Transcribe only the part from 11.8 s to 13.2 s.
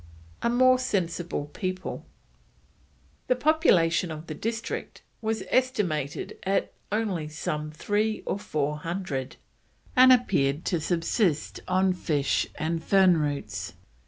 fish and fern